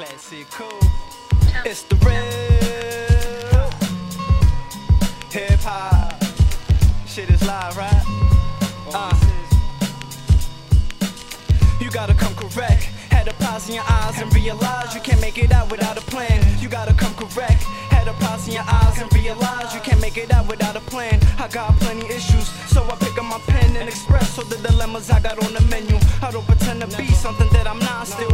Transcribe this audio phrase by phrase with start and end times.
[0.00, 0.80] Classic cool.
[1.62, 3.68] It's the real
[5.28, 6.14] hip hop.
[7.06, 8.02] Shit is live, right?
[8.94, 9.12] Uh.
[11.82, 12.84] You gotta come correct.
[13.12, 16.00] Had a pause in your eyes and realize you can't make it out without a
[16.00, 16.40] plan.
[16.62, 17.62] You gotta come correct.
[17.92, 20.80] Had a pause in your eyes and realize you can't make it out without a
[20.80, 21.20] plan.
[21.38, 25.10] I got plenty issues, so I pick up my pen and express all the dilemmas
[25.10, 25.98] I got on the menu.
[26.22, 28.06] I don't pretend to be something that I'm not.
[28.06, 28.29] Still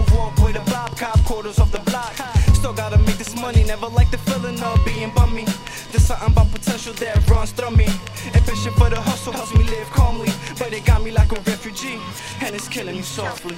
[1.58, 2.14] off the block.
[2.54, 5.44] Still gotta make this money, never like the feeling of being bummy.
[5.90, 7.86] There's something about potential that runs through me.
[8.34, 11.98] Ambition for the hustle helps me live calmly, but it got me like a refugee,
[12.40, 13.56] and it's killing me softly.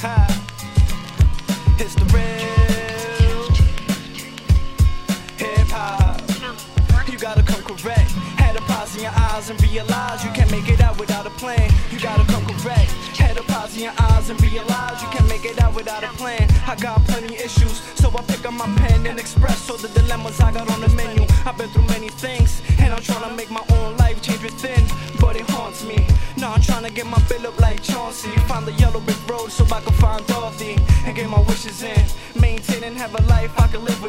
[0.00, 0.26] Ha.
[1.78, 3.44] It's the real
[5.36, 6.20] hip hop.
[7.10, 8.37] You gotta come correct.
[8.48, 11.30] Had a pause in your eyes and realize you can't make it out without a
[11.36, 11.70] plan.
[11.90, 12.90] You gotta come correct.
[13.20, 16.08] Had a pause in your eyes and realize you can't make it out without a
[16.16, 16.48] plan.
[16.66, 20.40] I got plenty issues, so I pick up my pen and express all the dilemmas
[20.40, 21.26] I got on the menu.
[21.44, 24.82] I've been through many things, and I'm trying to make my own life change within,
[25.20, 26.06] but it haunts me.
[26.38, 28.30] Now I'm trying to get my bill up like Chauncey.
[28.48, 32.02] Find the yellow brick road so I can find Dorothy and get my wishes in.
[32.40, 34.08] Maintain and have a life I can live with.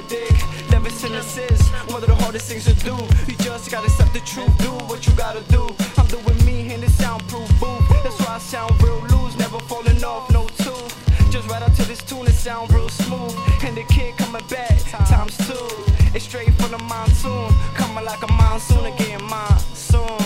[0.71, 1.61] Never since is
[1.91, 2.95] one of the hardest things to do.
[3.27, 5.67] You just gotta the truth, do what you gotta do.
[5.97, 7.87] I'm doing me in this soundproof booth.
[8.03, 11.31] That's why I sound real loose, never falling off, no tooth.
[11.31, 13.35] Just right out to this tune, it sound real smooth.
[13.63, 15.67] And the kid coming back, times two.
[16.15, 20.17] It's straight from the monsoon, coming like a monsoon again, monsoon.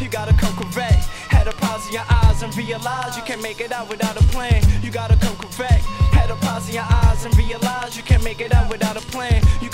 [0.00, 1.04] You gotta come correct.
[1.28, 4.24] Had a pause in your eyes and realize you can't make it out without a
[4.28, 4.62] plan.
[4.82, 5.84] You gotta come correct.
[6.16, 9.04] Had a pause in your eyes and realize you can't make it out without a
[9.12, 9.42] plan.
[9.60, 9.68] You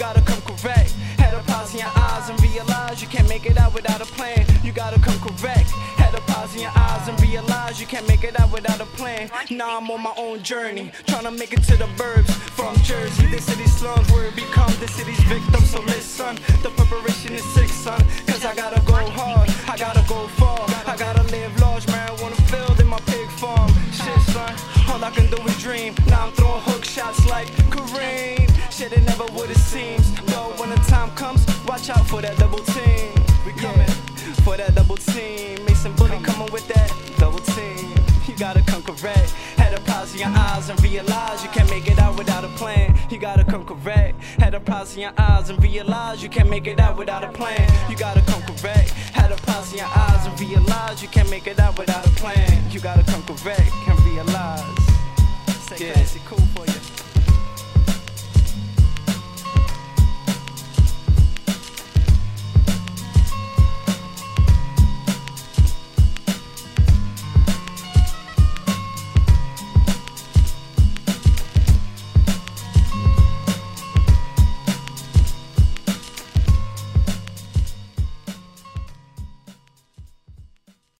[3.11, 4.45] you can't make it out without a plan.
[4.62, 5.70] You gotta come correct.
[5.97, 8.87] Had a pause in your eyes and realize you can't make it out without a
[8.98, 9.31] plan.
[9.50, 13.27] Now I'm on my own journey, trying to make it to the burbs from Jersey.
[13.27, 15.61] The city slums where it become the city's victim.
[15.62, 18.00] So listen, the preparation is sick, son.
[18.27, 20.60] Cause I gotta go hard, I gotta go far.
[20.87, 23.71] I gotta live large, marijuana filled in my pig farm.
[23.91, 24.54] Shit, son,
[24.91, 25.94] all I can do is dream.
[26.09, 28.50] Now I'm throwing hook shots like Kareem.
[28.71, 30.10] Shit, it never would it seems.
[30.27, 31.44] But when the time comes,
[31.78, 33.12] watch out for that double team.
[33.47, 33.89] We coming
[34.44, 35.65] for that double team.
[35.65, 37.94] Mason Bully coming with that double team.
[38.27, 39.31] You gotta come correct.
[39.56, 42.49] Had a pause in your eyes and realize you can't make it out without a
[42.61, 42.99] plan.
[43.11, 44.21] You gotta come correct.
[44.41, 47.31] Had a pause in your eyes and realize you can't make it out without a
[47.31, 47.69] plan.
[47.89, 48.91] You gotta come correct.
[48.91, 52.10] Had a pause in your eyes and realize you can't make it out without a
[52.10, 52.71] plan.
[52.71, 54.65] You gotta come correct and realize.
[55.69, 55.93] Say Yeah.
[55.93, 56.97] Classic Cool for you.